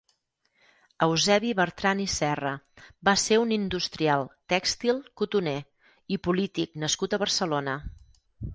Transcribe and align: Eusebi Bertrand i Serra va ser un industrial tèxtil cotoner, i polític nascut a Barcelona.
Eusebi 1.07 1.51
Bertrand 1.59 2.03
i 2.05 2.07
Serra 2.13 2.53
va 3.09 3.15
ser 3.25 3.37
un 3.41 3.53
industrial 3.59 4.27
tèxtil 4.55 5.05
cotoner, 5.23 5.57
i 6.17 6.21
polític 6.29 6.75
nascut 6.87 7.17
a 7.21 7.25
Barcelona. 7.27 7.81